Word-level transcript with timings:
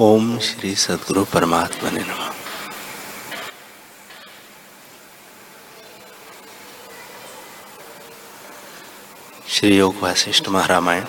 ओम 0.00 0.38
श्री 0.38 0.74
सदगुरु 0.74 1.24
परमात्मा 1.24 1.90
ने 1.90 2.00
नम। 2.00 2.32
श्री 9.48 9.76
योग 9.76 9.96
वासिष्ठ 10.00 10.48
महारामायण। 10.48 11.04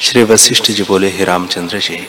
श्री 0.00 0.22
वशिष्ठ 0.24 0.70
जी 0.70 0.82
बोले, 0.82 1.10
हे 1.10 1.24
रामचंद्र 1.24 1.78
जी 1.78 2.06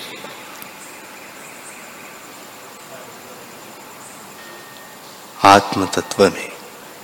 आत्म 5.46 5.86
तत्व 5.86 6.30
में 6.30 6.52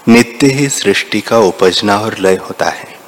नित्य 0.08 0.48
ही 0.48 0.70
सृष्टि 0.70 1.22
का 1.22 1.40
उपजना 1.40 2.00
और 2.00 2.18
लय 2.18 2.36
होता 2.36 2.70
है। 2.70 2.99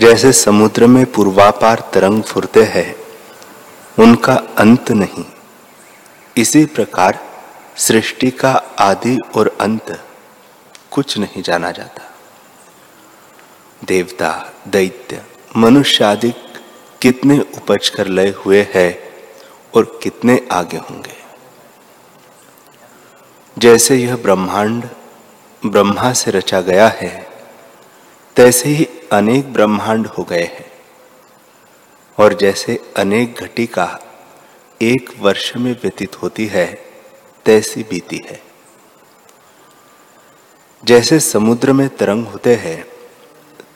जैसे 0.00 0.32
समुद्र 0.32 0.86
में 0.86 1.12
पूर्वापार 1.12 1.90
तरंग 1.94 2.22
फुरते 2.22 2.62
हैं, 2.62 2.96
उनका 3.98 4.34
अंत 4.58 4.90
नहीं। 4.90 5.24
इसी 6.36 6.64
प्रकार 6.64 7.18
सृष्टि 7.76 8.30
का 8.30 8.52
आदि 8.78 9.18
और 9.34 9.56
अंत 9.60 10.04
कुछ 10.90 11.18
नहीं 11.18 11.42
जाना 11.42 11.70
जाता। 11.70 12.14
देवता, 13.84 14.52
दैत्य, 14.68 15.22
मनुष्य 15.56 16.04
आदि 16.04 16.34
कितने 17.00 17.38
उपज 17.38 17.88
कर 17.88 18.06
लय 18.06 18.34
हुए 18.46 18.68
हैं 18.74 18.98
और 19.74 20.00
कितने 20.02 20.48
आगे 20.52 20.76
होंगे। 20.76 21.16
जैसे 23.58 23.96
यह 23.96 24.16
ब्रह्मांड 24.16 24.88
ब्रह्मा 25.66 26.12
से 26.12 26.30
रचा 26.30 26.60
गया 26.60 26.88
है 26.88 27.29
तैसे 28.36 28.68
ही 28.68 28.88
अनेक 29.12 29.52
ब्रह्मांड 29.52 30.06
हो 30.06 30.24
गए 30.24 30.44
हैं। 30.44 30.70
और 32.18 32.34
जैसे 32.34 32.92
अनेक 32.96 33.34
घटिका 33.34 34.00
एक 34.82 35.10
वर्ष 35.18 35.56
में 35.56 35.72
व्यतीत 35.72 36.22
होती 36.22 36.46
है, 36.46 36.74
तैसी 37.44 37.82
बीती 37.82 38.22
है। 38.26 38.42
जैसे 40.84 41.20
समुद्र 41.20 41.72
में 41.72 41.88
तरंग 41.88 42.26
होते 42.26 42.54
हैं, 42.54 42.84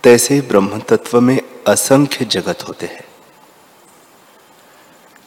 तैसे 0.02 0.40
ब्रह्म 0.40 0.80
तत्व 0.80 1.20
में 1.20 1.40
असंख्य 1.66 2.24
जगत 2.24 2.58
होते 2.68 2.86
हैं। 2.86 3.04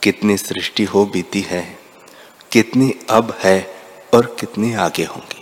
कितनी 0.03 0.37
सृष्टि 0.37 0.83
हो 0.83 1.05
बीती 1.05 1.41
है, 1.41 1.79
कितनी 2.51 2.93
अब 3.09 3.37
है 3.39 3.75
और 4.13 4.35
कितनी 4.39 4.73
आगे 4.73 5.03
होंगी। 5.03 5.36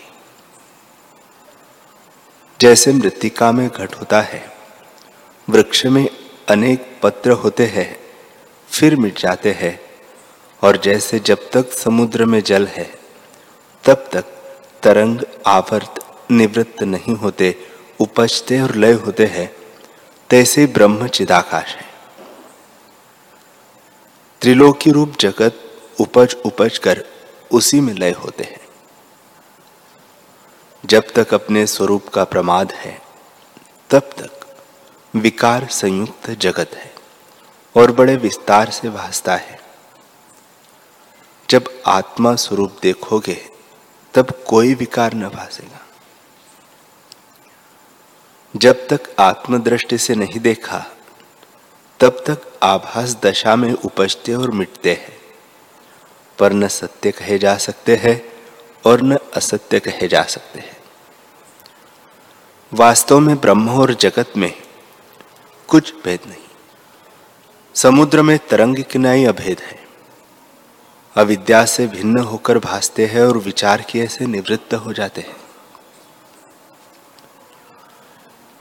जैसे 2.66 2.94
मृतिका 2.94 3.52
में 3.52 3.70
घट 3.70 3.96
होता 3.96 4.22
है। 4.22 4.54
वृक्ष 5.50 5.86
में 5.86 6.10
अनेक 6.50 7.00
पत्र 7.04 7.32
होते 7.32 7.66
हैं, 7.66 8.00
फिर 8.70 8.96
मिट 8.96 9.20
जाते 9.20 9.52
हैं, 9.52 9.80
और 10.64 10.78
जैसे 10.78 11.20
जब 11.20 11.50
तक 11.52 11.72
समुद्र 11.72 12.26
में 12.26 12.44
जल 12.44 12.68
है, 12.68 12.92
तब 13.84 14.10
तक 14.12 14.26
तरंग 14.84 15.20
आवर्त 15.48 16.00
निवृत्त 16.32 16.84
नहीं 16.84 17.16
होते, 17.16 17.56
उपजते 18.00 18.62
और 18.62 18.76
लय 18.76 18.94
होते 18.94 19.26
हैं, 19.26 19.56
तैसे 20.30 20.66
ब्रह्म 20.66 21.08
चिदाकाश 21.08 21.76
है। 21.76 21.86
त्रिलोकी 24.42 24.92
रूप 24.92 25.14
जगत 25.20 25.82
उपज 26.00 26.36
उपज 26.46 26.78
कर 26.78 27.06
उसी 27.52 27.80
में 27.80 27.94
लय 27.94 28.12
होते 28.12 28.44
हैं। 28.44 28.65
जब 30.86 31.03
तक 31.16 31.33
अपने 31.33 31.67
स्वरूप 31.67 32.08
का 32.08 32.23
प्रमाद 32.23 32.72
है, 32.72 33.02
तब 33.89 34.00
तक 34.00 34.58
विकार 35.16 35.67
संयुक्त 35.67 36.30
जगत 36.30 36.72
है 36.73 36.95
और 37.75 37.91
बड़े 37.91 38.16
विस्तार 38.16 38.69
से 38.69 38.89
भासता 38.89 39.36
है। 39.36 39.61
जब 41.50 41.83
आत्मा 41.88 42.35
स्वरूप 42.35 42.78
देखोगे, 42.81 43.50
तब 44.13 44.44
कोई 44.47 44.74
विकार 44.74 45.13
न 45.13 45.29
भासेगा। 45.29 45.85
जब 48.56 48.88
तक 48.88 49.01
आत्मदृष्टि 49.19 49.97
से 49.97 50.16
नहीं 50.16 50.40
देखा, 50.40 50.85
तब 52.00 52.24
तक 52.29 52.59
आभास 52.63 53.18
दशा 53.24 53.56
में 53.56 53.74
उपजते 53.74 54.34
और 54.34 54.51
मिटते 54.51 54.91
हैं। 54.91 55.19
पर 56.40 56.53
न 56.53 56.68
सत्य 56.68 57.12
कहे 57.12 57.38
जा 57.38 57.57
सकते 57.57 57.95
हैं 57.95 58.34
और 58.85 59.01
न 59.01 59.18
असत्य 59.18 59.79
कहे 59.79 60.07
जा 60.07 60.24
सकते 60.24 60.59
हैं। 60.59 60.75
वास्तव 62.74 63.20
में 63.20 63.42
ब्रह्म 63.42 63.70
और 63.70 63.94
जगत 63.94 64.34
में 64.38 64.53
कुछ 65.68 65.94
भेद 66.06 66.20
नहीं। 66.28 66.44
समुद्र 67.76 68.22
में 68.22 68.40
तरंग 68.40 68.84
किनाई 68.84 69.26
अभेद 69.26 69.59
है। 69.59 69.88
अविद्या 71.16 71.66
से 71.66 71.88
भिन्न 71.88 72.20
होकर 72.20 72.59
भासते 72.59 73.06
हैं 73.06 73.22
और 73.22 73.38
विचार 73.38 73.81
किए 73.81 74.08
से 74.08 74.25
निवृत्त 74.25 74.74
हो 74.74 74.94
जाते 74.94 75.22
हैं। 75.22 75.38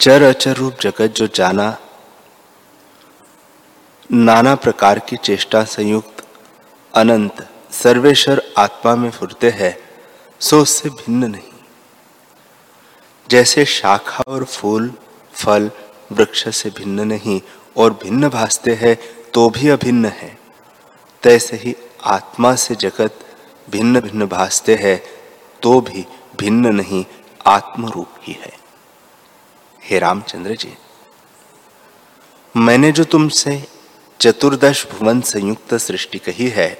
चर 0.00 0.22
अचर 0.22 0.56
रूप 0.56 0.76
जगत 0.80 1.06
जो 1.06 1.26
जाना, 1.26 1.76
नाना 4.12 4.54
प्रकार 4.54 4.98
की 4.98 5.16
चेष्टा 5.16 5.64
संयुक्त, 5.64 6.26
अनंत, 6.94 7.48
सर्वेश्वर 7.72 8.42
आत्मा 8.58 8.96
में 8.96 9.10
फुरते 9.10 9.50
हैं, 9.50 9.78
सो 10.40 10.60
उससे 10.60 10.88
भिन्न 10.88 11.30
नहीं। 11.30 11.53
जैसे 13.28 13.64
शाखा 13.64 14.24
और 14.28 14.44
फूल, 14.44 14.92
फल 15.34 15.70
वृक्ष 16.12 16.48
से 16.56 16.70
भिन्न 16.70 17.06
नहीं 17.08 17.40
और 17.76 17.92
भिन्न 18.02 18.28
भासते 18.28 18.74
हैं 18.74 18.96
तो 19.34 19.48
भी 19.50 19.68
अभिन्न 19.68 20.06
है। 20.06 20.36
तैसे 21.22 21.56
ही 21.56 21.74
आत्मा 22.04 22.54
से 22.54 22.74
जगत 22.74 23.18
भिन्न 23.68 24.00
भिन्न 24.00 24.26
भासते 24.26 24.74
हैं 24.74 25.00
तो 25.62 25.80
भी 25.80 26.04
भिन्न 26.36 26.74
नहीं 26.74 27.04
आत्म 27.46 27.88
रूप 27.88 28.14
ही 28.22 28.32
है। 28.32 28.52
हे 29.82 29.98
रामचंद्र 29.98 30.54
जी, 30.54 30.72
मैंने 32.54 32.92
जो 32.92 33.04
तुमसे 33.04 33.62
चतुर्दश 34.20 34.86
भुवन 34.90 35.20
संयुक्त 35.20 35.74
सृष्टि 35.74 36.18
कही 36.18 36.48
है, 36.48 36.76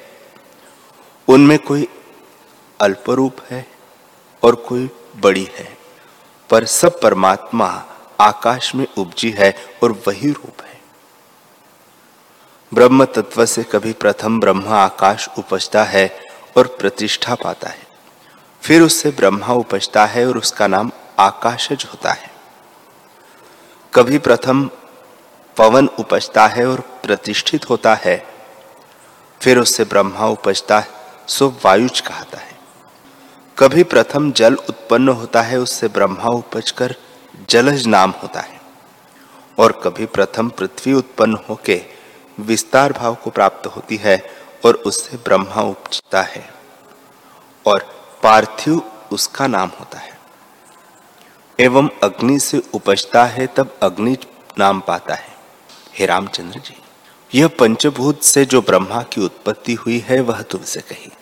उनमें 1.29 1.59
कोई 1.59 1.89
अल्प 2.81 3.11
रूप 3.11 3.41
है 3.51 3.67
और 4.43 4.55
कोई 4.69 4.89
बड़ी 5.17 5.49
है। 5.55 5.74
पर 6.55 6.65
सब 6.65 7.01
परमात्मा 7.01 7.85
आकाश 8.21 8.75
में 8.75 8.87
उपजी 8.99 9.31
है 9.31 9.57
और 9.83 9.93
वही 10.07 10.31
रूप 10.31 10.63
है। 10.63 10.81
ब्रह्म 12.75 13.05
तत्व 13.05 13.47
से 13.47 13.63
कभी 13.63 13.93
प्रथम 13.93 14.41
ब्रह्म 14.41 14.69
आकाश 14.69 15.29
उपजता 15.39 15.85
है 15.85 16.21
और 16.57 16.67
प्रतिष्ठा 16.67 17.35
पाता 17.35 17.69
है। 17.69 17.87
फिर 18.63 18.83
उससे 18.83 19.11
ब्रह्मा 19.11 19.47
उपजता 19.47 20.07
है 20.07 20.29
और 20.29 20.39
उसका 20.39 20.67
नाम 20.67 20.93
आकाशज 21.19 21.87
होता 21.89 22.13
है। 22.13 22.31
कभी 23.95 24.19
प्रथम 24.19 24.71
पवन 25.57 25.89
उपजता 25.99 26.47
है 26.47 26.67
और 26.67 26.81
प्रतिष्ठित 26.81 27.71
होता 27.71 27.95
है। 27.95 28.27
फिर 29.43 29.59
उससे 29.59 29.85
ब्रह्मा 29.85 30.27
उपजता 30.27 30.81
है, 30.81 30.89
सो 31.29 31.55
वायुज 31.65 32.01
कहता 32.01 32.39
है। 32.39 32.54
कभी 33.59 33.83
प्रथम 33.83 34.33
जल 34.33 34.55
उत्पन्न 34.55 35.09
होता 35.09 35.43
है, 35.43 35.59
उससे 35.59 35.89
ब्रह्मा 35.89 36.25
उपजकर 36.25 36.95
जलज 37.51 37.87
नाम 37.87 38.11
होता 38.11 38.41
है। 38.41 38.61
और 39.59 39.73
कभी 39.85 40.07
प्रथम 40.07 40.49
पृथ्वी 40.49 40.93
उत्पन्न 40.93 41.39
होके 41.49 41.83
विस्तार 42.41 42.93
भाव 42.93 43.15
को 43.15 43.31
प्राप्त 43.31 43.67
होती 43.67 43.97
है 43.97 44.31
और 44.67 44.75
उससे 44.75 45.17
ब्रह्मा 45.17 45.63
उपजता 45.63 46.23
है। 46.23 46.55
और 47.67 47.79
पार्थिव 48.23 48.83
उसका 49.13 49.47
नाम 49.47 49.71
होता 49.81 49.99
है। 49.99 50.19
एवं 51.61 51.89
अग्नि 52.03 52.39
से 52.39 52.63
उपजता 52.75 53.25
है, 53.25 53.47
तब 53.47 53.79
अग्नि 53.83 54.17
नाम 54.59 54.81
पाता 54.81 55.15
है। 55.15 55.35
हे 55.95 56.07
रामचंद्र 56.07 56.59
जी, 56.59 56.83
यह 57.39 57.49
पंचभूत 57.49 58.23
से 58.23 58.45
जो 58.45 58.63
ब्रह्मा 58.63 59.03
की 59.03 59.21
उत्पत्ति 59.21 59.75
हुई 59.75 59.99
है, 59.99 60.21
वह 60.21 60.43
तुमसे 60.43 60.81
कही। 60.81 61.13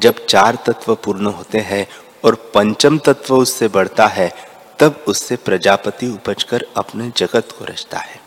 जब 0.00 0.26
चार 0.26 0.58
तत्व 0.66 0.94
पूर्ण 0.94 1.26
होते 1.26 1.58
हैं 1.58 1.88
और 2.24 2.34
पंचम 2.34 2.98
तत्व 2.98 3.36
उससे 3.36 3.68
बढ़ता 3.68 4.06
है, 4.06 4.34
तब 4.78 5.04
उससे 5.08 5.36
प्रजापति 5.36 6.08
उपजकर 6.08 6.66
अपने 6.76 7.12
जगत 7.16 7.48
को 7.58 7.64
रचता 7.64 7.98
है। 7.98 8.20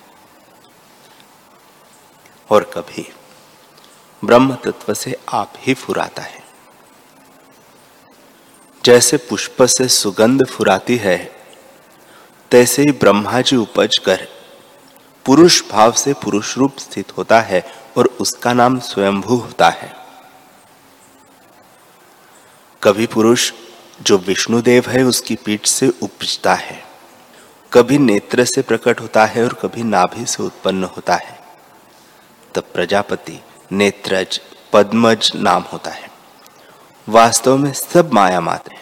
और 2.49 2.63
कभी 2.63 3.13
ब्रह्म 4.25 4.55
तत्व 4.55 4.93
से 4.93 5.15
आप 5.29 5.53
ही 5.57 5.73
फुराता 5.73 6.21
है। 6.21 6.43
जैसे 8.85 9.17
पुष्प 9.17 9.63
से 9.63 9.87
सुगंध 9.87 10.47
फुराती 10.47 10.97
है, 10.97 11.35
तैसे 12.51 12.81
ही 12.81 12.91
ब्रह्मा 12.91 13.41
जी 13.41 13.55
उपज 13.55 13.97
कर 13.97 14.27
पुरुष 15.25 15.69
भाव 15.71 15.91
से 15.91 16.13
पुरुष 16.13 16.57
रूप 16.57 16.77
स्थित 16.77 17.17
होता 17.17 17.41
है 17.41 17.71
और 17.97 18.05
उसका 18.05 18.53
नाम 18.53 18.79
स्वयंभू 18.79 19.35
होता 19.35 19.69
है। 19.69 20.02
कभी 22.83 23.05
पुरुष 23.05 23.51
जो 24.01 24.17
विष्णुदेव 24.17 24.85
है 24.87 25.03
उसकी 25.03 25.35
पीठ 25.35 25.65
से 25.65 25.89
उपजता 26.01 26.53
है। 26.53 26.83
कभी 27.73 27.97
नेत्र 27.97 28.45
से 28.45 28.61
प्रकट 28.61 29.01
होता 29.01 29.25
है 29.25 29.43
और 29.43 29.53
कभी 29.53 29.83
नाभि 29.83 30.25
से 30.25 30.43
उत्पन्न 30.43 30.83
होता 30.83 31.15
है। 31.15 31.39
तब 32.55 32.63
प्रजापति 32.73 33.39
नेत्रज, 33.71 34.41
पद्मज 34.73 35.31
नाम 35.35 35.61
होता 35.61 35.91
है। 35.91 36.09
वास्तव 37.09 37.57
में 37.57 37.73
सब 37.73 38.13
माया 38.13 38.41
मात्र 38.41 38.71
है 38.71 38.81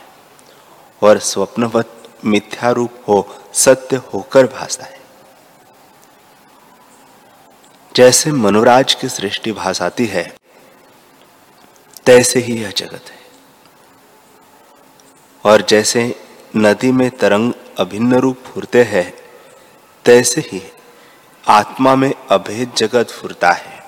और 1.01 1.19
स्वप्नवत 1.19 1.93
मिथ्या 2.25 2.71
रूप 2.71 3.03
हो, 3.07 3.37
सत्य 3.53 3.95
होकर 3.95 4.47
भासता 4.47 4.85
है। 4.85 4.99
जैसे 7.95 8.31
मनोराज 8.31 8.93
की 8.93 9.09
सृष्टि 9.09 9.51
भासाती 9.51 10.05
है, 10.05 10.33
तैसे 12.05 12.39
ही 12.39 12.61
यह 12.61 12.71
जगत 12.71 13.09
है। 13.09 13.20
और 15.45 15.61
जैसे 15.61 16.25
नदी 16.55 16.91
में 16.91 17.11
तरंग 17.11 17.53
अभिन्न 17.79 18.15
रूप 18.15 18.37
फुरते 18.37 18.83
हैं, 18.83 19.13
तैसे 20.05 20.41
ही 20.41 20.71
आत्मा 21.47 21.95
में 21.95 22.13
अभेद 22.31 22.73
जगत 22.77 23.09
फुरता 23.09 23.51
है। 23.51 23.83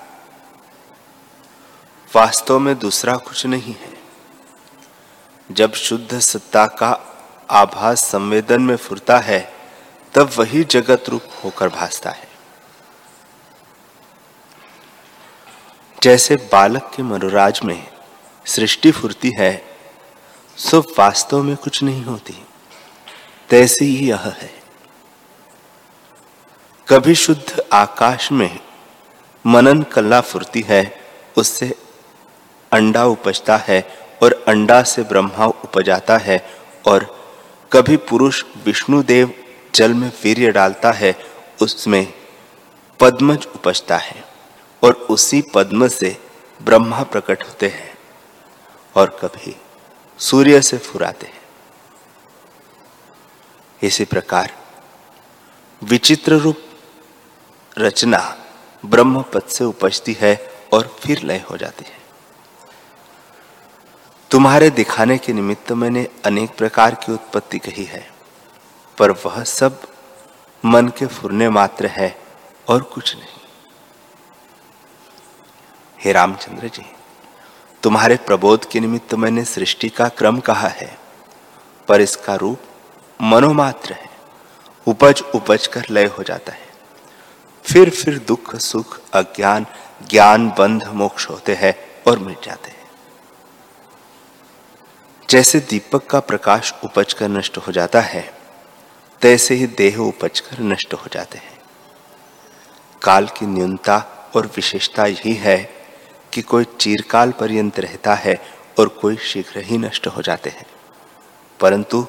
वास्तव 2.14 2.58
में 2.58 2.78
दूसरा 2.78 3.16
कुछ 3.16 3.46
नहीं 3.46 3.74
है। 3.74 3.94
जब 5.52 5.72
शुद्ध 5.72 6.18
सत्ता 6.18 6.66
का 6.66 7.16
आभास 7.50 8.04
संवेदन 8.04 8.62
में 8.62 8.76
फुरता 8.76 9.18
है, 9.18 9.52
तब 10.14 10.30
वही 10.38 10.64
जगत 10.64 11.04
रूप 11.08 11.22
होकर 11.44 11.68
भासता 11.68 12.10
है। 12.10 12.28
जैसे 16.02 16.36
बालक 16.36 16.90
के 16.96 17.02
मनोराज 17.02 17.60
में 17.64 17.88
सृष्टि 18.46 18.90
फुरती 18.90 19.32
है 19.38 19.73
सो 20.58 20.80
वास्तव 20.98 21.42
में 21.42 21.56
कुछ 21.56 21.82
नहीं 21.82 22.04
होती। 22.04 22.34
तैसी 23.50 23.84
ही 23.84 24.08
यह 24.08 24.20
है। 24.20 24.50
कभी 26.88 27.14
शुद्ध 27.14 27.62
आकाश 27.72 28.30
में 28.32 28.58
मनन 29.44 29.82
कला 29.82 30.20
फुरती 30.20 30.60
है, 30.60 31.00
उससे 31.38 31.74
अंडा 32.72 33.04
उपजता 33.04 33.56
है 33.56 33.80
और 34.22 34.44
अंडा 34.48 34.82
से 34.82 35.02
ब्रह्मा 35.02 35.46
उपजाता 35.46 36.16
है 36.18 36.38
और 36.86 37.06
कभी 37.72 37.96
पुरुष 37.96 38.44
विष्णुदेव 38.64 39.32
जल 39.74 39.94
में 39.94 40.08
वीर्य 40.24 40.52
डालता 40.52 40.92
है, 40.92 41.14
उसमें 41.62 42.12
पद्मज 43.00 43.46
उपजता 43.54 43.96
है 43.96 44.24
और 44.82 44.92
उसी 45.10 45.42
पद्म 45.54 45.88
से 45.88 46.16
ब्रह्मा 46.60 47.02
प्रकट 47.02 47.42
होते 47.42 47.68
हैं 47.68 47.92
और 48.96 49.18
कभी 49.22 49.56
सूर्य 50.24 50.60
से 50.62 50.78
फुराते 50.78 51.26
हैं। 51.26 51.42
इसी 53.80 54.04
प्रकार 54.04 54.52
विचित्र 55.82 56.34
रूप 56.34 56.58
रचना 57.78 58.20
ब्रह्म 58.82 59.22
पद 59.22 59.42
से 59.48 59.64
उपजती 59.64 60.16
है 60.20 60.34
और 60.72 60.96
फिर 61.00 61.22
लय 61.22 61.44
हो 61.50 61.56
जाती 61.56 61.84
है। 61.84 61.98
तुम्हारे 64.30 64.70
दिखाने 64.70 65.18
के 65.18 65.32
निमित्त 65.32 65.72
मैंने 65.72 66.08
अनेक 66.24 66.56
प्रकार 66.56 66.94
की 66.94 67.12
उत्पत्ति 67.12 67.58
कही 67.58 67.84
है, 67.84 68.06
पर 68.98 69.10
वह 69.24 69.42
सब 69.44 69.80
मन 70.64 70.88
के 70.88 71.06
फुरने 71.06 71.48
मात्र 71.50 71.86
है 71.86 72.16
और 72.68 72.82
कुछ 72.84 73.14
नहीं। 73.16 73.40
हे 75.98 76.12
रामचंद्र 76.12 76.68
जी 76.68 76.84
तुम्हारे 77.84 78.16
प्रबोध 78.16 78.70
के 78.70 78.80
निमित्त 78.80 79.14
मैंने 79.14 79.44
सृष्टि 79.44 79.88
का 79.88 80.08
क्रम 80.08 80.40
कहा 80.40 80.68
है, 80.68 80.98
पर 81.88 82.00
इसका 82.00 82.34
रूप 82.34 82.60
मनोमात्र 83.22 83.92
है। 83.92 84.10
उपज 84.86 85.22
उपज 85.34 85.66
कर 85.66 85.86
लय 85.90 86.04
हो 86.04 86.22
जाता 86.22 86.52
है। 86.52 86.68
फिर 87.64 87.90
फिर 87.90 88.18
दुख, 88.18 88.56
सुख, 88.56 89.00
अज्ञान, 89.12 89.66
ज्ञान, 90.10 90.48
बंध, 90.58 90.84
मोक्ष 90.84 91.30
होते 91.30 91.54
हैं 91.54 91.74
और 92.06 92.18
मिट 92.18 92.44
जाते 92.44 92.70
हैं। 92.70 92.90
जैसे 95.30 95.60
दीपक 95.60 96.06
का 96.06 96.20
प्रकाश 96.20 96.74
उपज 96.84 97.12
कर 97.12 97.28
नष्ट 97.28 97.56
हो 97.56 97.72
जाता 97.72 98.00
है, 98.00 98.34
तैसे 99.20 99.54
ही 99.54 99.66
देह 99.66 99.98
उपज 99.98 100.40
कर 100.40 100.58
नष्ट 100.58 100.94
हो 100.94 101.06
जाते 101.12 101.38
हैं। 101.38 101.58
काल 103.02 103.26
की 103.26 103.46
न्यूनता 103.46 104.30
और 104.36 104.46
विशेषता 104.46 105.06
यही 105.06 105.34
है 105.34 105.83
कि 106.34 106.42
कोई 106.42 106.64
चीरकाल 106.64 107.32
पर्यंत 107.32 107.80
रहता 107.80 108.14
है 108.14 108.42
और 108.78 108.88
कोई 108.88 109.16
शीघ्र 109.16 109.58
ही 109.58 109.78
नष्ट 109.78 110.06
हो 110.06 110.22
जाते 110.22 110.50
हैं। 110.50 110.66
परंतु 111.60 112.06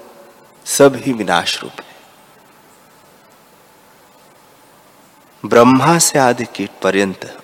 सब 0.65 0.95
ही 0.95 1.13
विनाश 1.13 1.63
रूप 1.63 1.71
है। 1.71 1.95
ब्रह्मा 5.45 5.99
से 5.99 6.19
आदि 6.19 6.45
कीट 6.45 6.69
पर्यंत 6.83 7.43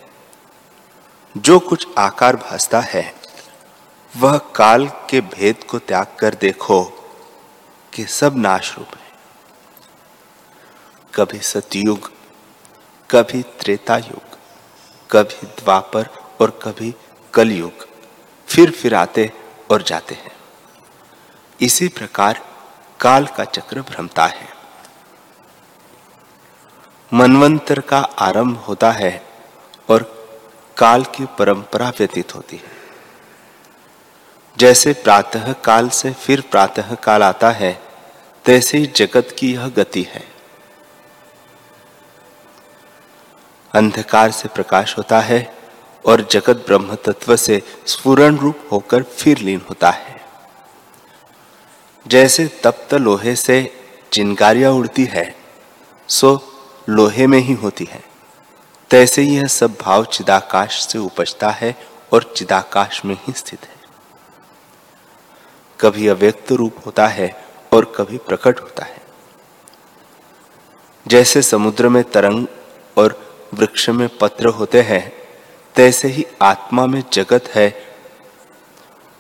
जो 1.38 1.60
कुछ 1.60 1.88
आकार 1.98 2.36
भासता 2.36 2.80
है, 2.80 3.16
वह 4.18 4.38
काल 4.38 4.88
के 4.88 5.22
भेद 5.22 5.64
को 5.64 5.80
त्याग 5.80 6.08
कर 6.20 6.36
देखो 6.36 6.84
कि 7.94 8.06
सब 8.06 8.38
नाश 8.38 8.78
रूप 8.78 8.88
है। 8.88 9.12
कभी 11.16 11.40
सतयुग, 11.40 12.12
कभी 13.12 13.42
त्रेता 13.42 13.98
युग 13.98 14.38
कभी 15.12 15.48
द्वापर 15.48 16.21
और 16.42 16.60
कभी 16.64 16.96
कलयुग 17.34 17.88
फिर 18.48 18.72
फिर 18.72 18.96
आते 18.96 19.32
और 19.72 19.82
जाते 19.82 20.16
हैं। 20.16 20.32
इसी 21.62 21.88
प्रकार 21.88 22.46
काल 23.00 23.28
का 23.28 23.44
चक्र 23.44 23.82
भ्रमता 23.82 24.26
है। 24.26 24.50
मनवंतर 27.14 27.80
का 27.80 28.00
आरंभ 28.00 28.58
होता 28.58 28.92
है 28.92 29.26
और 29.90 30.04
काल 30.78 31.04
की 31.04 31.26
परंपरा 31.26 31.90
व्यतीत 31.90 32.36
होती 32.36 32.58
है। 32.58 32.82
जैसे 34.58 34.94
प्रातः 34.94 35.54
काल 35.54 35.90
से 35.90 36.12
फिर 36.14 36.42
प्रातः 36.42 36.96
काल 36.96 37.24
आता 37.24 37.52
है, 37.52 37.82
तैसे 38.46 38.78
ही 38.78 38.86
जगत 38.86 39.36
की 39.40 39.54
यह 39.54 39.68
गति 39.68 40.04
है। 40.04 40.24
अंधकार 43.74 44.32
से 44.32 44.48
प्रकाश 44.48 44.98
होता 44.98 45.20
है 45.20 45.61
और 46.06 46.28
जगत 46.32 46.56
ब्रह्म 46.56 46.96
तत्व 46.96 47.36
से 47.36 47.64
स्फुरन 47.86 48.38
रूप 48.38 48.60
होकर 48.72 49.04
फिर 49.04 49.38
लीन 49.38 49.62
होता 49.70 49.90
है। 49.90 50.22
जैसे 52.08 52.48
तप्त 52.64 52.94
लोहे 52.94 53.36
से 53.36 53.84
चिंगारियाँ 54.12 54.72
उड़ती 54.72 55.06
है, 55.06 55.36
सो 56.08 56.54
लोहे 56.90 57.28
में 57.28 57.40
ही 57.40 57.54
होती 57.54 57.86
है। 57.92 58.04
तैसे 58.90 59.24
यह 59.24 59.48
सब 59.48 59.78
भाव 59.82 60.06
चिदाकाश 60.06 60.86
से 60.86 61.00
उपजता 61.00 61.50
है 61.50 61.76
और 62.14 62.34
चिदाकाश 62.36 63.06
में 63.06 63.16
ही 63.16 63.34
स्थित 63.34 63.64
है। 63.64 63.76
कभी 65.80 66.08
अव्यक्त 66.08 66.52
रूप 66.52 66.76
होता 66.86 67.08
है 67.08 67.46
और 67.74 67.94
कभी 67.96 68.18
प्रकट 68.18 68.60
होता 68.60 68.86
है। 68.86 69.02
जैसे 71.08 71.42
समुद्र 71.42 71.90
में 71.90 72.04
तरंग 72.04 72.48
और 72.98 73.36
वृक्ष 73.54 73.90
में 73.90 74.18
पत्र 74.18 74.48
होते 74.48 74.82
हैं 74.82 75.21
तैसे 75.76 76.08
ही 76.08 76.26
आत्मा 76.42 76.86
में 76.86 77.04
जगत 77.14 77.48
है 77.56 77.96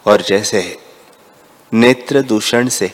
और 0.07 0.21
जैसे 0.21 0.77
नेत्र 1.73 2.21
दूषण 2.21 2.67
से 2.67 2.91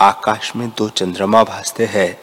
आकाश 0.00 0.56
में 0.56 0.68
दो 0.68 0.88
चंद्रमा 0.88 1.44
भासते 1.44 1.86
हैं, 1.86 2.20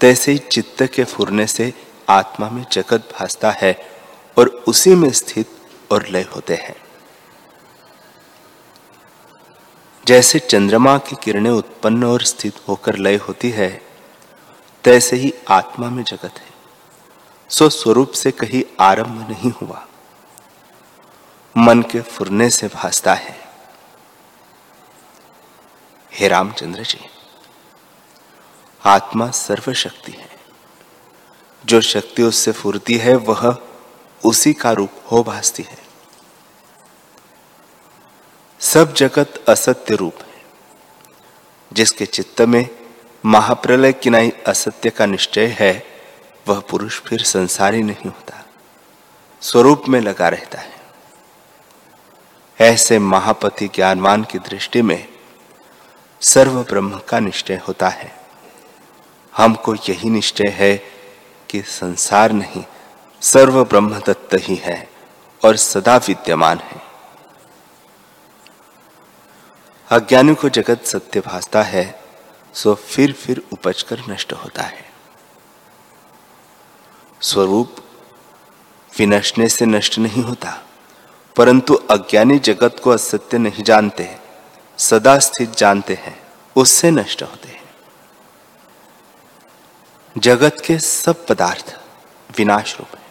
तैसे 0.00 0.32
ही 0.32 0.38
चित्त 0.38 0.82
के 0.82 1.04
फुरने 1.04 1.46
से 1.46 1.74
आत्मा 2.08 2.50
में 2.50 2.66
जगत 2.72 3.08
भासता 3.18 3.50
है 3.50 3.88
और 4.38 4.48
उसी 4.48 4.94
में 4.94 5.10
स्थित 5.10 5.46
और 5.90 6.06
लय 6.08 6.22
होते 6.22 6.54
हैं। 6.54 6.76
जैसे 10.06 10.38
चंद्रमा 10.38 10.98
की 10.98 11.16
किरणें 11.22 11.50
उत्पन्न 11.50 12.04
और 12.04 12.22
स्थित 12.22 12.54
होकर 12.68 12.96
लय 12.96 13.16
होती 13.16 13.50
है, 13.50 13.82
तैसे 14.84 15.16
ही 15.16 15.34
आत्मा 15.48 15.90
में 15.90 16.04
जगत 16.04 16.38
है। 16.38 16.50
सो 17.48 17.68
स्वरूप 17.68 18.10
से 18.10 18.30
कहीं 18.30 18.62
आरंभ 18.80 19.26
नहीं 19.30 19.50
हुआ। 19.50 19.86
मन 21.56 21.82
के 21.82 22.00
फुरने 22.00 22.50
से 22.50 22.68
भासता 22.68 23.14
है। 23.14 23.38
हे 26.12 26.28
रामचंद्र 26.28 26.82
जी, 26.82 27.00
आत्मा 28.84 29.30
सर्वशक्ति 29.30 30.12
है। 30.12 30.28
जो 31.66 31.80
शक्ति 31.80 32.22
उससे 32.22 32.52
फुरती 32.52 32.96
है, 32.96 33.16
वह 33.16 33.56
उसी 34.24 34.52
का 34.52 34.72
रूप 34.72 34.90
हो 35.12 35.22
भासती 35.22 35.62
है। 35.62 35.78
सब 38.60 38.94
जगत 38.94 39.44
असत्य 39.48 39.96
रूप 39.96 40.14
है, 40.14 40.42
जिसके 41.72 42.06
चित्त 42.06 42.40
में 42.40 42.68
महाप्रलय 43.24 43.92
किनाई 43.92 44.32
असत्य 44.46 44.90
का 44.90 45.06
निश्चय 45.06 45.56
है, 45.60 45.86
वह 46.48 46.60
पुरुष 46.60 47.00
फिर 47.00 47.22
संसारी 47.22 47.82
नहीं 47.82 48.10
होता, 48.10 48.44
स्वरूप 49.42 49.88
में 49.88 50.00
लगा 50.00 50.28
रहता 50.28 50.58
है। 50.58 50.79
ऐसे 52.60 52.98
महापति 52.98 53.68
ज्ञानवान 53.68 54.24
की 54.24 54.38
दृष्टि 54.38 54.82
में 54.82 55.08
सर्व 56.20 56.62
ब्रह्म 56.62 57.00
का 57.08 57.20
निश्चय 57.20 57.60
होता 57.68 57.88
है। 57.88 58.20
हमको 59.36 59.74
यही 59.74 60.10
निश्चय 60.10 60.48
है 60.48 60.76
कि 61.50 61.62
संसार 61.62 62.32
नहीं 62.32 62.64
सर्व 63.20 63.64
ब्रह्म 63.64 64.00
तत्व 64.00 64.36
ही 64.36 64.56
है 64.56 64.90
और 65.44 65.56
सदा 65.56 65.96
विद्यमान 65.96 66.58
है। 66.58 66.82
अज्ञानी 69.90 70.34
को 70.34 70.48
जगत 70.48 70.84
सत्य 70.84 71.20
भासता 71.20 71.62
है, 71.62 72.02
सो 72.54 72.74
फिर 72.74 73.12
फिर 73.12 73.42
उपज 73.52 73.82
कर 73.82 74.02
नष्ट 74.08 74.32
होता 74.32 74.62
है। 74.62 74.90
स्वरूप 77.20 77.76
विनशने 78.98 79.48
से 79.48 79.66
नष्ट 79.66 79.98
नहीं 79.98 80.22
होता। 80.22 80.66
परंतु 81.36 81.74
अज्ञानी 81.74 82.38
जगत 82.38 82.76
को 82.84 82.90
असत्य 82.90 83.38
नहीं 83.38 83.64
जानते 83.64 84.16
सदा 84.78 85.18
स्थित 85.18 85.50
जानते 85.50 85.94
हैं, 85.94 86.22
उससे 86.56 86.90
नष्ट 86.90 87.22
होते 87.22 87.48
हैं। 87.48 87.62
जगत 90.18 90.56
के 90.66 90.78
सब 90.78 91.26
पदार्थ 91.26 91.80
विनाश 92.38 92.76
रूप 92.78 92.96
है, 92.96 93.04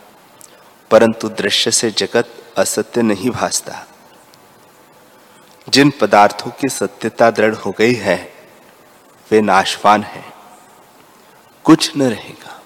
परंतु 0.92 1.30
दृश्य 1.30 1.72
से 1.72 1.92
जगत 1.92 2.54
असत्य 2.58 3.02
नहीं 3.02 3.30
भासता। 3.30 3.86
जिन 5.70 5.92
पदार्थों 5.92 6.52
की 6.52 6.70
सत्यता 6.70 7.32
दृढ़ 7.32 7.56
हो 7.56 7.72
गई 7.78 7.94
है, 7.94 8.34
वे 9.32 9.42
नाशवान 9.42 10.04
है, 10.04 10.26
कुछ 11.64 11.92
न 11.98 12.04
रहेगा। 12.04 12.62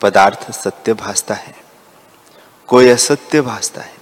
पदार्थ 0.00 0.50
सत्य 0.50 0.94
भासता 0.94 1.34
है। 1.34 1.67
कोई 2.68 2.88
असत्य 2.88 3.40
भासता 3.40 3.80
है। 3.80 3.94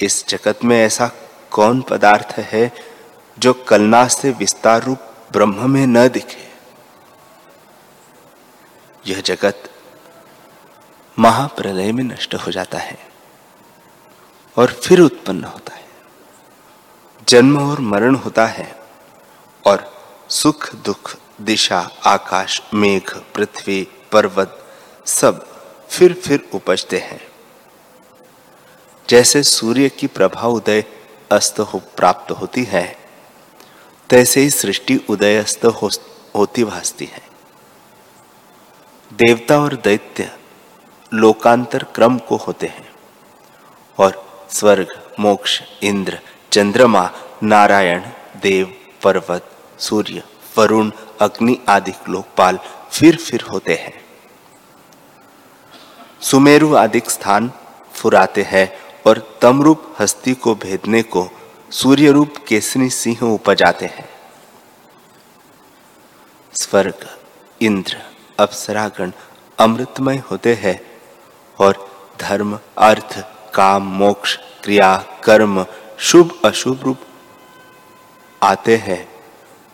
इस 0.00 0.28
जगत 0.28 0.64
में 0.64 0.76
ऐसा 0.86 1.10
कौन 1.50 1.82
पदार्थ 1.82 2.34
है 2.38 2.72
जो 3.38 3.52
कलना 3.52 4.06
से 4.08 4.30
विस्तार 4.30 4.82
रूप 4.82 4.98
ब्रह्म 5.32 5.70
में 5.70 5.86
न 5.86 6.08
दिखे? 6.08 6.50
यह 9.06 9.20
जगत 9.20 9.70
महाप्रलय 11.18 11.92
में 11.92 12.04
नष्ट 12.04 12.34
हो 12.34 12.52
जाता 12.52 12.78
है 12.78 12.98
और 14.56 14.72
फिर 14.72 15.00
उत्पन्न 15.00 15.44
होता 15.44 15.74
है। 15.74 15.88
जन्म 17.28 17.70
और 17.70 17.80
मरण 17.80 18.14
होता 18.14 18.46
है 18.46 18.80
और 19.66 19.92
सुख, 20.28 20.74
दुख, 20.74 21.16
दिशा, 21.40 21.90
आकाश, 22.06 22.62
मेघ, 22.74 23.10
पृथ्वी, 23.34 23.88
पर्वत 24.12 24.64
सब 25.06 25.46
फिर 25.88 26.14
फिर 26.14 26.48
उपजते 26.54 26.98
हैं। 26.98 27.31
जैसे 29.12 29.42
सूर्य 29.42 29.88
की 29.88 30.06
प्रभा 30.06 30.48
उदय 30.48 30.84
अस्त 31.32 31.58
हो 31.60 31.78
प्राप्त 31.96 32.30
होती 32.30 32.62
है 32.64 32.84
तैसे 34.10 34.40
ही 34.40 34.50
सृष्टि 34.50 34.96
उदय 35.10 35.36
अस्त 35.36 35.64
हो, 35.64 35.90
होती 36.36 36.64
भासती 36.64 37.04
है। 37.04 37.20
देवता 39.10 39.58
और 39.58 39.74
दैत्य 39.84 40.30
लोकांतर 41.12 41.84
क्रम 41.94 42.18
को 42.18 42.36
होते 42.36 42.66
हैं 42.66 42.88
और 43.98 44.46
स्वर्ग 44.50 44.94
मोक्ष 45.20 45.60
इंद्र 45.82 46.18
चंद्रमा 46.52 47.10
नारायण 47.42 48.00
देव 48.42 48.74
पर्वत 49.02 49.50
सूर्य 49.78 50.22
वरुण 50.58 50.90
अग्नि 51.20 51.58
आदि 51.68 51.92
लोकपाल 52.08 52.58
फिर 52.92 53.16
फिर 53.16 53.42
होते 53.42 53.74
हैं। 53.74 53.94
सुमेरु 56.20 56.74
आदि 56.74 57.02
स्थान 57.08 57.50
फुराते 57.94 58.42
हैं 58.42 58.66
और 59.06 59.38
तमरूप 59.42 59.94
हस्ती 60.00 60.34
को 60.34 60.54
भेदने 60.54 61.02
को 61.02 61.28
सूर्य 61.70 62.10
रूप 62.10 62.34
केसनी 62.48 62.88
सिंह 62.90 63.22
उपजाते 63.24 63.86
हैं। 63.86 64.08
स्वर्ग, 66.54 67.06
इंद्र, 67.60 67.96
अप्सरागण 68.38 69.12
अमृतमय 69.58 70.22
होते 70.30 70.54
हैं 70.54 70.80
और 71.58 71.90
धर्म, 72.20 72.58
अर्थ, 72.78 73.18
काम, 73.54 73.82
मोक्ष, 73.82 74.36
क्रिया, 74.64 74.96
कर्म, 75.24 75.64
शुभ, 75.98 76.40
अशुभ 76.44 76.82
रूप 76.82 76.98
आते 78.42 78.76
हैं 78.76 79.08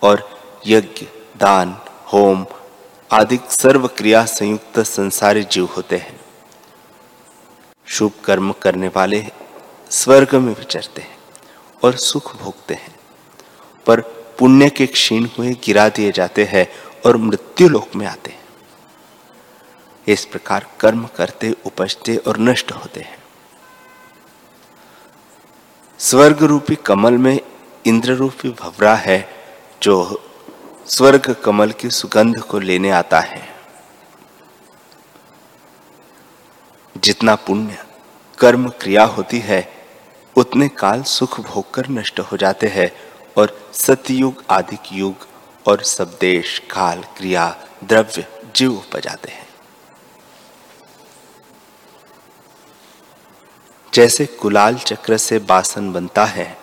और 0.02 0.28
यज्ञ, 0.66 1.06
दान, 1.37 1.76
होम 2.12 2.47
आदि 3.12 3.38
सर्व 3.50 3.87
क्रिया 3.88 4.25
संयुक्त 4.25 4.78
संसारी 4.80 5.44
जीव 5.44 5.68
होते 5.76 5.97
हैं। 5.97 6.17
शुभ 7.88 8.12
कर्म 8.25 8.52
करने 8.52 8.88
वाले 8.88 9.25
स्वर्ग 9.90 10.35
में 10.35 10.54
विचरते 10.54 11.02
हैं 11.02 11.18
और 11.85 11.97
सुख 11.97 12.37
भोगते 12.37 12.75
हैं। 12.75 12.97
पर 13.87 14.00
पुण्य 14.38 14.71
के 14.71 14.87
क्षीण 14.87 15.28
हुए 15.38 15.52
गिरा 15.52 15.88
दिए 15.88 16.12
जाते 16.12 16.45
हैं 16.45 16.68
और 17.07 17.16
मृत्यु 17.16 17.68
लोक 17.68 17.88
में 17.97 18.07
आते 18.07 18.30
हैं। 18.30 18.45
इस 20.07 20.25
प्रकार 20.25 20.66
कर्म 20.80 21.09
करते, 21.16 21.57
उपजते 21.66 22.16
और 22.16 22.38
नष्ट 22.38 22.73
होते 22.73 23.00
हैं। 23.00 23.18
स्वर्ग 25.99 26.42
रूपी 26.42 26.75
कमल 26.75 27.12
में 27.12 27.40
इंद्र 27.87 28.12
रूपी 28.12 28.49
भवरा 28.49 28.95
है, 28.95 29.28
जो 29.83 30.23
स्वर्ग 30.87 31.37
कमल 31.45 31.71
की 31.71 31.90
सुगंध 31.90 32.40
को 32.40 32.59
लेने 32.59 32.90
आता 32.90 33.21
है। 33.21 33.57
जितना 37.05 37.35
पुण्य 37.37 37.78
कर्म 38.38 38.69
क्रिया 38.71 39.05
होती 39.05 39.38
है, 39.38 39.67
उतने 40.37 40.69
काल 40.69 41.02
सुख 41.02 41.40
भोग 41.40 41.71
कर 41.75 41.88
नष्ट 41.88 42.21
हो 42.21 42.37
जाते 42.37 42.67
हैं 42.67 42.90
और 43.37 43.57
सतयुग 43.73 44.45
आदिक 44.50 44.93
युग 44.93 45.26
और 45.67 45.83
सब 45.83 46.17
देश 46.21 46.59
काल 46.71 47.02
क्रिया, 47.17 47.49
द्रव्य, 47.85 48.26
जीव 48.57 48.73
उपजाते 48.73 49.31
हैं। 49.31 49.47
जैसे 53.93 54.26
कुलाल 54.26 54.75
चक्र 54.76 55.17
से 55.17 55.38
बासन 55.38 55.93
बनता 55.93 56.25
है 56.25 56.57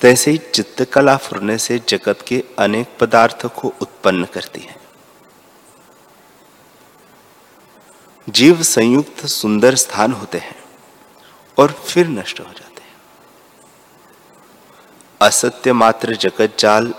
तैसे 0.00 0.30
ही 0.30 0.38
चित्तकला 0.54 1.16
फुरने 1.16 1.58
से 1.58 1.78
जगत 1.88 2.24
के 2.28 2.42
अनेक 2.58 2.96
पदार्थों 3.00 3.48
को 3.48 3.72
उत्पन्न 3.82 4.24
करती 4.24 4.60
है। 4.60 4.83
जीव 8.34 8.62
संयुक्त 8.62 9.26
सुंदर 9.26 9.74
स्थान 9.74 10.12
होते 10.12 10.38
हैं 10.38 10.64
और 11.58 11.72
फिर 11.72 12.08
नष्ट 12.08 12.40
हो 12.40 12.44
जाते 12.44 12.82
हैं। 12.82 12.94
असत्य 15.20 15.72
मात्र 15.72 16.16
जगत 16.16 16.56
जाल 16.58 16.94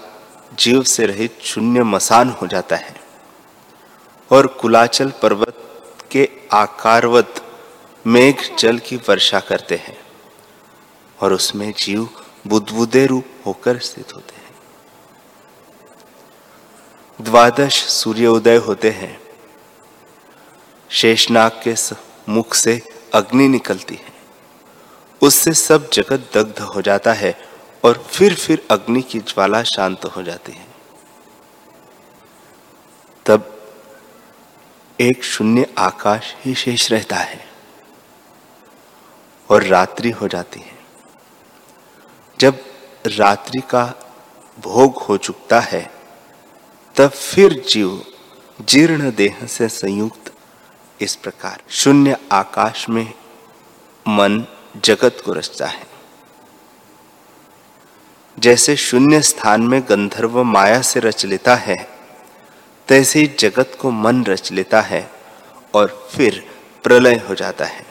जीव 0.60 0.84
से 0.84 1.06
रहित 1.06 1.38
शून्य 1.42 1.84
मसान 1.84 2.30
हो 2.30 2.48
जाता 2.48 2.76
है 2.76 2.96
और 4.32 4.48
कुलाचल 4.48 5.10
पर्वत 5.10 5.58
के 6.12 6.30
आकारवत 6.54 7.44
मेघ 8.08 8.58
जल 8.60 8.78
की 8.78 8.96
वर्षा 8.96 9.40
करते 9.40 9.76
हैं 9.76 9.98
और 11.22 11.34
उसमें 11.34 11.74
जीव 11.78 12.10
बुद्धबुदे 12.48 13.06
रूप 13.06 13.26
होकर 13.46 13.80
स्थित 13.80 14.16
होते 14.16 14.36
हैं। 14.36 14.56
द्वादश 17.22 17.84
सूर्योदय 17.84 18.58
होते 18.58 18.90
हैं 18.92 19.25
शेषनाग 20.96 21.52
के 21.68 21.76
मुख 22.30 22.54
से 22.54 22.82
अग्नि 23.14 23.48
निकलती 23.48 23.96
है। 23.96 24.14
उससे 25.22 25.54
सब 25.54 25.90
जगत 25.90 26.30
दग्ध 26.34 26.60
हो 26.60 26.82
जाता 26.82 27.14
है 27.14 27.48
और 27.84 28.08
फिर 28.12 28.36
फिर 28.36 28.68
अग्नि 28.72 29.02
की 29.02 29.20
ज्वाला 29.20 29.64
शांत 29.64 30.06
हो 30.06 30.24
जाती 30.24 30.52
है। 30.52 30.68
तब 33.26 33.74
एक 35.02 35.24
शून्य 35.24 35.74
आकाश 35.78 36.36
ही 36.46 36.56
शेष 36.56 36.92
रहता 36.92 37.16
है 37.16 37.50
और 39.50 39.64
रात्रि 39.64 40.12
हो 40.12 40.28
जाती 40.28 40.60
है। 40.60 40.78
जब 42.40 42.60
रात्रि 43.08 43.62
का 43.62 43.94
भोग 44.60 44.98
हो 44.98 45.18
चुकता 45.18 45.60
है, 45.60 45.92
तब 46.96 47.10
फिर 47.10 47.66
जीव 47.70 48.06
जीर्ण 48.62 49.12
देह 49.12 49.46
से 49.46 49.70
संयुक्त 49.70 50.32
इस 51.02 51.16
प्रकार। 51.16 51.62
शून्य 51.70 52.18
आकाश 52.32 52.90
में 52.90 53.14
मन 54.08 54.46
जगत 54.84 55.22
को 55.26 55.34
रचता 55.34 55.68
है। 55.68 55.86
जैसे 58.40 58.76
शून्य 58.76 59.22
स्थान 59.22 59.62
में 59.62 59.82
गंधर्व 59.90 60.44
माया 60.44 60.82
से 60.82 61.00
रच 61.00 61.26
लेता 61.26 61.56
है, 61.56 61.90
तैसे 62.88 63.20
ही 63.20 63.28
जगत 63.40 63.78
को 63.82 63.92
मन 63.92 64.26
रच 64.26 64.52
लेता 64.52 64.82
है 64.82 65.12
और 65.74 66.10
फिर 66.16 66.50
प्रलय 66.84 67.16
हो 67.30 67.36
जाता 67.36 67.66
है। 67.66 67.86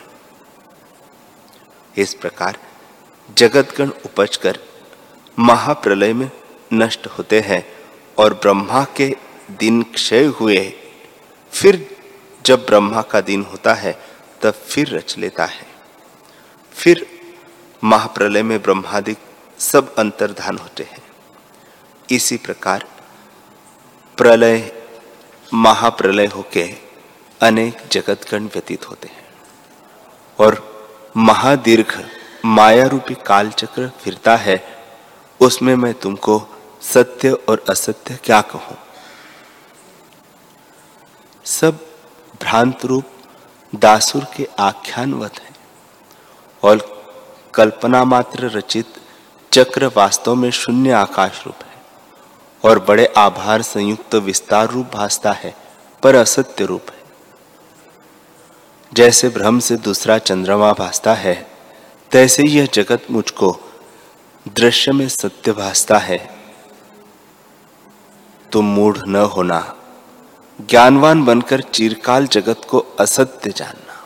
इस 1.96 2.14
प्रकार 2.14 2.58
जगतगण 3.38 3.88
उपजकर 3.88 4.58
महाप्रलय 5.38 6.12
में 6.12 6.30
नष्ट 6.72 7.06
होते 7.06 7.40
हैं 7.40 7.66
और 8.18 8.34
ब्रह्मा 8.34 8.84
के 8.96 9.16
दिन 9.50 9.82
क्षय 9.82 10.24
हुए, 10.24 10.72
फिर 11.52 11.93
जब 12.46 12.66
ब्रह्मा 12.66 13.02
का 13.02 13.20
दिन 13.20 13.42
होता 13.42 13.74
है, 13.74 13.98
तब 14.42 14.50
फिर 14.50 14.96
रच 14.96 15.18
लेता 15.18 15.44
है। 15.44 15.66
फिर 16.72 17.06
महाप्रलय 17.84 18.42
में 18.42 18.62
ब्रह्मादिक 18.62 19.18
सब 19.58 19.94
अंतर्धान 19.94 20.58
होते 20.58 20.82
हैं। 20.82 21.02
इसी 22.10 22.36
प्रकार 22.36 22.84
प्रलय, 24.16 24.84
महाप्रलय 25.54 26.26
होके 26.26 26.74
अनेक 27.40 27.78
जगतगण 27.92 28.44
व्यतीत 28.44 28.90
होते 28.90 29.08
हैं 29.08 29.24
और 30.38 30.74
महादीर्घ 31.16 32.04
माया 32.44 32.86
रूपी 32.86 33.14
काल 33.14 33.50
चक्र 33.50 33.90
फिरता 34.00 34.36
है। 34.36 34.62
उसमें 35.40 35.74
मैं 35.76 35.94
तुमको 35.94 36.42
सत्य 36.82 37.32
और 37.32 37.64
असत्य 37.70 38.18
क्या 38.24 38.40
कहूँ? 38.40 38.76
सब 41.44 41.93
भ्रांत 42.42 42.84
रूप 42.84 43.04
दासुर 43.74 44.26
के 44.36 44.48
आख्यानवत 44.58 45.40
है 45.40 45.52
और 46.62 46.78
कल्पना 47.54 48.04
मात्र 48.04 48.50
रचित 48.50 48.86
चक्र 49.52 49.86
वास्तव 49.86 50.34
में 50.34 50.50
शून्य 50.50 50.90
आकाश 50.90 51.42
रूप 51.46 51.54
है 51.54 51.82
और 52.64 52.78
बड़े 52.78 53.06
आभार 53.16 53.62
संयुक्त 53.62 54.14
विस्तार 54.14 54.68
रूप 54.68 54.86
भासता 54.94 55.32
है, 55.32 55.54
पर 56.02 56.14
असत्य 56.14 56.64
रूप 56.64 56.86
है। 56.90 57.02
जैसे 58.92 59.28
भ्रम 59.28 59.58
से 59.58 59.76
दूसरा 59.76 60.18
चंद्रमा 60.18 60.72
भासता 60.72 61.14
है, 61.14 61.50
तैसे 62.10 62.42
यह 62.48 62.68
जगत 62.74 63.06
मुझको 63.10 63.56
दृश्य 64.48 64.92
में 64.92 65.08
सत्य 65.08 65.52
भासता 65.52 65.98
है। 65.98 66.18
तुम 68.52 68.64
मूढ़ 68.64 68.98
न 69.06 69.16
होना 69.16 69.76
ज्ञानवान 70.60 71.24
बनकर 71.24 71.60
चिरकाल 71.60 72.26
जगत 72.26 72.60
को 72.68 72.78
असत्य 72.78 73.50
जानना। 73.50 74.04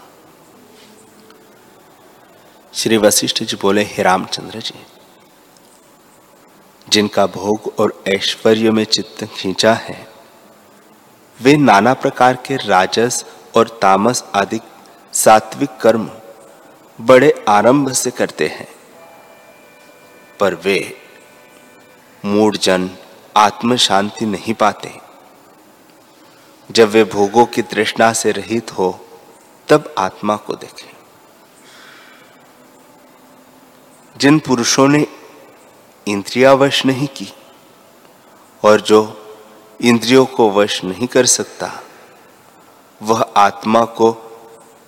श्री 2.75 2.97
वशिष्ठ 2.97 3.43
जी 3.43 3.57
बोले, 3.57 3.83
हे 3.83 4.03
रामचंद्र 4.03 4.61
जी, 4.61 4.87
जिनका 6.89 7.27
भोग 7.27 7.75
और 7.79 8.03
ऐश्वर्य 8.09 8.71
में 8.71 8.85
चित्त 8.85 9.25
खींचा 9.25 9.75
है, 9.75 10.09
वे 11.41 11.57
नाना 11.57 11.95
प्रकार 11.95 12.35
के 12.35 12.57
राजस 12.57 13.25
और 13.57 13.79
तामस 13.83 14.25
आदि 14.35 14.61
सात्विक 15.13 15.71
कर्म 15.81 16.11
बड़े 17.01 17.45
आरंभ 17.49 17.93
से 17.93 18.11
करते 18.11 18.47
हैं। 18.47 18.69
पर 20.41 20.55
वे 20.55 20.97
मूड 22.25 22.57
जन 22.57 22.91
आत्म 23.37 23.77
शांति 23.77 24.27
नहीं 24.27 24.55
पाते। 24.55 25.08
जब 26.71 26.89
वे 26.89 27.05
भोगों 27.05 27.47
की 27.47 27.63
तृष्णा 27.63 28.13
से 28.13 28.33
रहित 28.33 28.79
हो, 28.79 29.07
तब 29.69 29.95
आत्मा 29.99 30.37
को 30.37 30.55
देखें। 30.55 30.97
जिन 34.17 34.39
पुरुषों 34.39 34.89
ने 34.89 35.07
इंद्रिया 36.09 36.53
वश 36.53 36.87
नहीं 36.87 37.09
की 37.09 37.33
और 38.65 38.81
जो 38.81 39.25
इंद्रियों 39.81 40.27
को 40.27 40.51
वश 40.51 40.85
नहीं 40.85 41.07
कर 41.07 41.27
सकता, 41.27 41.81
वह 43.03 43.23
आत्मा 43.37 43.85
को 43.85 44.17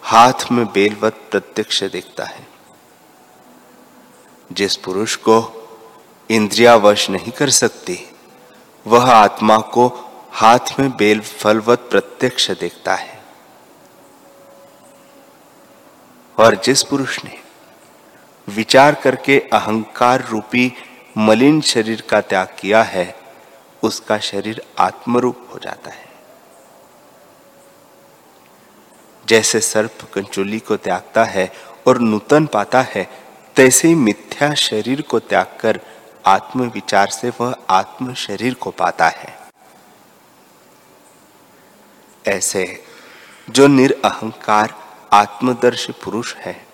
हाथ 0.02 0.52
में 0.52 0.66
बेलवत 0.66 1.28
प्रत्यक्ष 1.30 1.84
देखता 1.84 2.24
है। 2.24 2.48
जिस 4.52 4.76
पुरुष 4.76 5.16
को 5.16 5.56
इंद्रिया 6.30 6.76
वश 6.76 7.10
नहीं 7.10 7.32
कर 7.32 7.50
सकती, 7.50 8.12
वह 8.86 9.12
आत्मा 9.12 9.58
को 9.58 10.09
हाथ 10.32 10.80
में 10.80 10.96
बेल 10.96 11.20
फलवत 11.20 11.78
प्रत्यक्ष 11.90 12.50
देखता 12.50 12.94
है। 12.94 13.22
और 16.38 16.54
जिस 16.54 16.82
पुरुष 16.82 17.24
ने 17.24 17.38
विचार 18.48 18.94
करके 18.94 19.40
अहंकार 19.52 20.26
रूपी 20.26 20.72
मलिन 21.18 21.60
शरीर 21.60 22.00
का 22.00 22.20
त्याग 22.20 22.48
किया 22.60 22.82
है, 22.82 23.16
उसका 23.82 24.18
शरीर 24.18 24.62
आत्मरूप 24.78 25.50
हो 25.54 25.58
जाता 25.58 25.90
है। 25.90 26.08
जैसे 29.28 29.60
सर्प 29.60 29.98
कंचुली 30.14 30.58
को 30.58 30.76
त्यागता 30.76 31.24
है 31.24 31.52
और 31.86 31.98
नूतन 31.98 32.46
पाता 32.46 32.80
है, 32.80 33.10
तैसे 33.56 33.88
ही 33.88 33.94
मिथ्या 33.94 34.54
शरीर 34.54 35.02
को 35.02 35.18
त्याग 35.18 35.56
कर 35.60 35.80
आत्म 36.26 36.62
विचार 36.62 37.08
से 37.08 37.32
वह 37.40 37.54
आत्म 37.70 38.14
शरीर 38.14 38.54
को 38.54 38.70
पाता 38.70 39.08
है। 39.08 39.39
ऐसे 42.30 42.84
जो 43.50 43.66
निरअहकार 43.66 44.74
आत्मदर्शी 45.12 45.92
पुरुष 45.92 46.34
है। 46.34 46.66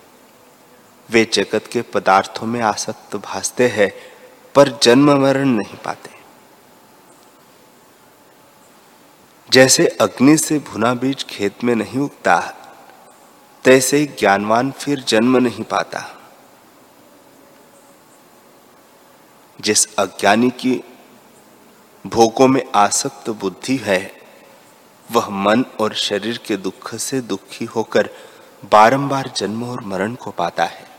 वे 1.11 1.25
जगत 1.25 1.65
के 1.73 1.83
पदार्थों 1.83 2.47
में 2.47 2.61
आसक्त 2.61 3.17
भासते 3.17 3.69
हैं, 3.69 3.93
पर 4.55 4.79
जन्म 4.83 5.23
मरण 5.23 5.49
नहीं 5.49 5.77
पाते। 5.77 6.11
जैसे 9.51 9.87
अग्नि 9.87 10.37
से 10.37 10.59
भुना 10.59 10.95
बीज 10.95 11.25
खेत 11.25 11.65
में 11.65 11.75
नहीं 11.75 11.99
उगता, 11.99 12.55
तैसे 13.65 14.07
ज्ञानवान 14.07 14.71
फिर 14.71 15.01
जन्म 15.01 15.37
नहीं 15.37 15.65
पाता। 15.65 16.13
जिस 19.61 19.97
अज्ञानी 19.97 20.51
की 20.51 20.85
भोगों 22.07 22.49
में 22.49 22.73
आसक्त 22.75 23.31
बुद्धि 23.31 23.77
है 23.77 24.16
वह 25.13 25.29
मन 25.29 25.65
और 25.81 25.95
शरीर 25.95 26.39
के 26.39 26.57
दुख 26.57 26.95
से 26.95 27.21
दुखी 27.21 27.65
होकर 27.65 28.11
बारंबार 28.65 29.33
जन्म 29.37 29.71
और 29.71 29.81
मरण 29.81 30.15
को 30.15 30.31
पाता 30.31 30.65
है। 30.65 30.91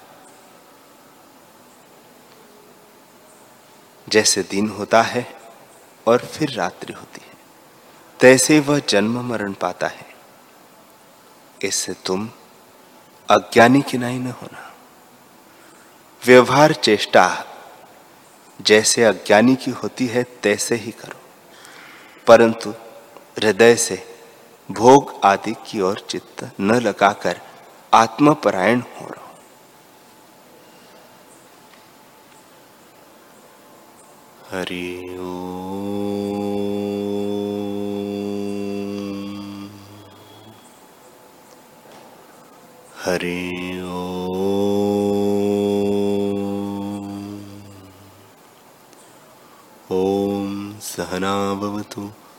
जैसे 4.10 4.44
दिन 4.44 4.70
होता 4.70 5.02
है 5.02 5.40
और 6.08 6.18
फिर 6.18 6.52
रात्रि 6.52 6.94
होती 6.94 7.22
है, 7.28 7.34
तैसे 8.20 8.60
वह 8.60 8.80
जन्म 8.80 9.26
मरण 9.26 9.54
पाता 9.54 9.88
है। 9.88 10.16
इससे 11.64 11.94
तुम 11.94 12.30
अज्ञानी 13.30 13.82
किनाई 13.82 14.18
न 14.18 14.28
होना। 14.28 14.76
व्यवहार 16.26 16.74
चेष्टा 16.74 17.46
जैसे 18.62 19.04
अज्ञानी 19.04 19.56
की 19.56 19.72
होती 19.72 20.08
है, 20.08 20.24
तैसे 20.24 20.76
ही 20.76 20.92
करो। 20.92 21.20
परंतु 22.28 22.74
हृदय 23.38 23.76
से 23.76 23.98
भोग 24.70 25.14
आदि 25.26 25.54
की 25.66 25.82
ओर 25.82 26.00
चित्त 26.10 26.44
न 26.62 26.80
लगाकर 26.82 27.42
आत्मपरायण 27.94 28.80
हो 28.80 29.08
रहो 29.08 29.26
हरि 34.52 34.86
हरि 43.04 43.38
ॐ 49.92 50.74
सहनाभवतु 50.84 52.02
सहनौ 52.02 52.27